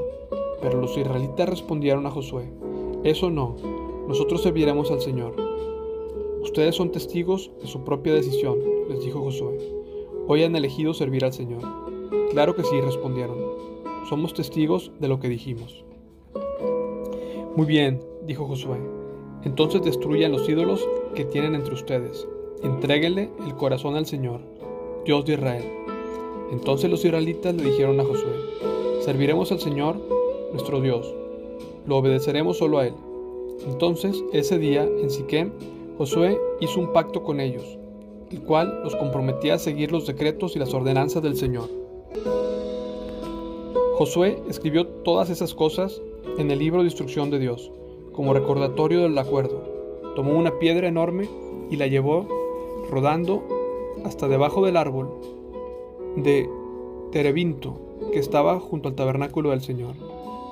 Pero 0.63 0.81
los 0.81 0.97
israelitas 0.97 1.47
respondieron 1.47 2.07
a 2.07 2.11
Josué, 2.11 2.49
eso 3.03 3.29
no, 3.29 3.55
nosotros 4.07 4.41
serviremos 4.41 4.89
al 4.89 4.99
Señor. 4.99 5.35
Ustedes 6.41 6.73
son 6.73 6.91
testigos 6.91 7.51
de 7.61 7.67
su 7.67 7.83
propia 7.83 8.15
decisión, 8.15 8.57
les 8.89 9.05
dijo 9.05 9.21
Josué. 9.21 9.59
Hoy 10.27 10.43
han 10.43 10.55
elegido 10.55 10.95
servir 10.95 11.23
al 11.23 11.33
Señor. 11.33 11.61
Claro 12.31 12.55
que 12.55 12.63
sí, 12.63 12.81
respondieron. 12.81 13.37
Somos 14.09 14.33
testigos 14.33 14.91
de 14.99 15.07
lo 15.09 15.19
que 15.19 15.29
dijimos. 15.29 15.85
Muy 17.55 17.67
bien, 17.67 18.01
dijo 18.25 18.47
Josué. 18.47 18.79
Entonces 19.43 19.83
destruyan 19.83 20.31
los 20.31 20.49
ídolos 20.49 20.83
que 21.13 21.25
tienen 21.25 21.53
entre 21.53 21.75
ustedes. 21.75 22.27
Entréguenle 22.63 23.29
el 23.45 23.53
corazón 23.53 23.95
al 23.95 24.07
Señor, 24.07 24.41
Dios 25.05 25.25
de 25.25 25.33
Israel 25.33 25.86
entonces 26.51 26.89
los 26.89 27.03
israelitas 27.03 27.55
le 27.55 27.63
dijeron 27.63 27.99
a 27.99 28.03
Josué, 28.03 28.31
serviremos 29.01 29.51
al 29.51 29.59
Señor, 29.59 29.97
nuestro 30.51 30.81
Dios, 30.81 31.13
lo 31.85 31.97
obedeceremos 31.97 32.57
solo 32.57 32.79
a 32.79 32.87
Él. 32.87 32.93
Entonces, 33.67 34.23
ese 34.33 34.57
día, 34.57 34.83
en 34.83 35.09
Siquem, 35.09 35.51
Josué 35.97 36.39
hizo 36.59 36.79
un 36.79 36.93
pacto 36.93 37.23
con 37.23 37.39
ellos, 37.39 37.77
el 38.31 38.41
cual 38.41 38.81
los 38.83 38.95
comprometía 38.95 39.55
a 39.55 39.59
seguir 39.59 39.91
los 39.91 40.05
decretos 40.05 40.55
y 40.55 40.59
las 40.59 40.73
ordenanzas 40.73 41.23
del 41.23 41.35
Señor. 41.35 41.69
Josué 43.97 44.41
escribió 44.47 44.85
todas 44.87 45.29
esas 45.29 45.53
cosas 45.53 46.01
en 46.37 46.51
el 46.51 46.59
libro 46.59 46.81
de 46.81 46.87
instrucción 46.87 47.31
de 47.31 47.39
Dios, 47.39 47.71
como 48.13 48.33
recordatorio 48.33 49.01
del 49.01 49.17
acuerdo. 49.17 49.63
Tomó 50.15 50.37
una 50.37 50.59
piedra 50.59 50.87
enorme 50.87 51.27
y 51.71 51.77
la 51.77 51.87
llevó 51.87 52.27
rodando 52.91 53.43
hasta 54.05 54.27
debajo 54.27 54.65
del 54.65 54.77
árbol 54.77 55.36
de 56.17 56.49
Terebinto 57.11 57.79
que 58.11 58.19
estaba 58.19 58.59
junto 58.59 58.89
al 58.89 58.95
tabernáculo 58.95 59.51
del 59.51 59.61
Señor. 59.61 59.95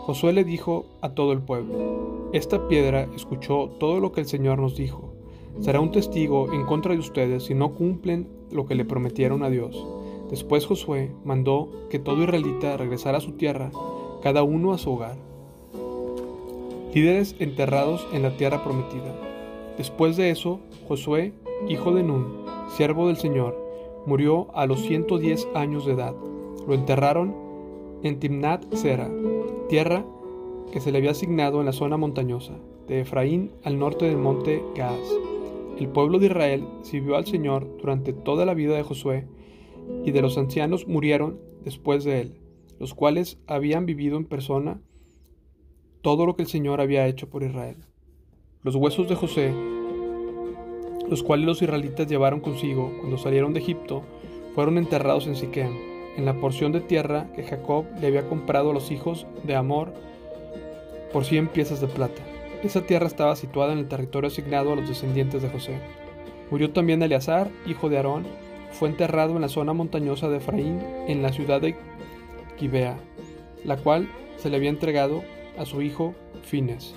Josué 0.06 0.34
le 0.34 0.44
dijo 0.44 0.86
a 1.02 1.10
todo 1.10 1.32
el 1.32 1.42
pueblo, 1.42 2.30
Esta 2.34 2.68
piedra 2.68 3.10
escuchó 3.16 3.70
todo 3.80 4.00
lo 4.00 4.12
que 4.12 4.22
el 4.22 4.28
Señor 4.28 4.60
nos 4.60 4.76
dijo. 4.76 5.14
Será 5.62 5.80
un 5.80 5.92
testigo 5.92 6.54
en 6.54 6.66
contra 6.66 6.94
de 6.94 7.00
ustedes 7.00 7.46
si 7.46 7.56
no 7.56 7.74
cumplen 7.74 8.28
lo 8.52 8.68
que 8.68 8.76
le 8.76 8.86
prometieron 8.86 9.42
a 9.44 9.50
Dios. 9.50 9.86
Después 10.30 10.66
Josué 10.66 11.12
mandó 11.24 11.70
que 11.90 12.00
todo 12.00 12.24
israelita 12.24 12.78
regresara 12.78 13.18
a 13.18 13.22
su 13.22 13.34
tierra, 13.34 13.72
cada 14.22 14.44
uno 14.44 14.74
a 14.74 14.78
su 14.78 14.92
hogar. 14.92 15.18
Líderes 16.94 17.36
enterrados 17.40 18.08
en 18.14 18.22
la 18.22 18.38
tierra 18.38 18.64
prometida. 18.64 19.14
Después 19.78 20.16
de 20.16 20.30
eso, 20.30 20.60
Josué, 20.88 21.34
hijo 21.68 21.92
de 21.94 22.04
Nun, 22.04 22.46
siervo 22.78 23.08
del 23.08 23.18
Señor, 23.18 23.65
murió 24.06 24.48
a 24.56 24.66
los 24.66 24.82
110 24.82 25.48
años 25.54 25.86
de 25.86 25.94
edad. 25.94 26.16
Lo 26.68 26.74
enterraron 26.74 27.36
en 28.04 28.20
Timnat 28.20 28.74
Sera, 28.74 29.10
tierra 29.70 30.06
que 30.72 30.80
se 30.80 30.92
le 30.92 30.98
había 30.98 31.12
asignado 31.12 31.60
en 31.60 31.66
la 31.66 31.74
zona 31.74 31.98
montañosa 31.98 32.54
de 32.88 33.02
Efraín 33.02 33.52
al 33.64 33.80
norte 33.80 34.06
del 34.06 34.18
monte 34.18 34.64
Gaaz. 34.76 35.00
El 35.80 35.90
pueblo 35.90 36.20
de 36.20 36.28
Israel 36.28 36.68
sirvió 36.84 37.16
al 37.16 37.26
Señor 37.26 37.68
durante 37.80 38.14
toda 38.14 38.46
la 38.46 38.54
vida 38.54 38.76
de 38.76 38.84
Josué 38.84 39.28
y 40.04 40.12
de 40.12 40.22
los 40.22 40.38
ancianos 40.38 40.88
murieron 40.88 41.40
después 41.64 42.04
de 42.04 42.22
él, 42.22 42.40
los 42.80 42.94
cuales 42.94 43.40
habían 43.48 43.86
vivido 43.86 44.18
en 44.18 44.26
persona 44.26 44.82
todo 46.02 46.26
lo 46.26 46.36
que 46.36 46.44
el 46.44 46.48
Señor 46.48 46.82
había 46.82 47.08
hecho 47.08 47.30
por 47.30 47.44
Israel. 47.44 47.78
Los 48.62 48.76
huesos 48.76 49.10
de 49.10 49.16
José, 49.16 49.54
los 51.10 51.24
cuales 51.24 51.46
los 51.46 51.62
israelitas 51.62 52.08
llevaron 52.08 52.40
consigo 52.40 52.92
cuando 53.00 53.18
salieron 53.18 53.54
de 53.54 53.60
Egipto, 53.60 54.04
fueron 54.54 54.78
enterrados 54.78 55.28
en 55.28 55.36
Siquem, 55.36 55.72
en 56.18 56.26
la 56.26 56.34
porción 56.36 56.72
de 56.72 56.82
tierra 56.82 57.28
que 57.36 57.44
Jacob 57.44 57.86
le 58.00 58.08
había 58.08 58.28
comprado 58.28 58.72
a 58.72 58.74
los 58.74 58.92
hijos 58.92 59.28
de 59.44 59.56
Amor 59.56 59.94
por 61.12 61.26
cien 61.26 61.48
piezas 61.48 61.82
de 61.82 61.88
plata. 61.88 62.22
Esa 62.64 62.82
tierra 62.82 63.08
estaba 63.08 63.36
situada 63.36 63.74
en 63.74 63.80
el 63.80 63.88
territorio 63.88 64.28
asignado 64.28 64.74
a 64.74 64.76
los 64.76 64.88
descendientes 64.88 65.42
de 65.42 65.50
José. 65.50 65.80
Murió 66.50 66.72
también 66.72 67.04
Eleazar, 67.04 67.50
hijo 67.68 67.90
de 67.90 67.98
Aarón, 67.98 68.26
fue 68.72 68.90
enterrado 68.90 69.36
en 69.36 69.42
la 69.42 69.50
zona 69.50 69.74
montañosa 69.74 70.30
de 70.30 70.38
Efraín, 70.38 70.82
en 71.08 71.22
la 71.22 71.32
ciudad 71.32 71.62
de 71.62 71.76
Gibea, 72.58 72.98
la 73.64 73.78
cual 73.78 74.10
se 74.38 74.50
le 74.50 74.58
había 74.58 74.70
entregado 74.70 75.24
a 75.58 75.66
su 75.66 75.82
hijo 75.82 76.14
Fines. 76.44 76.94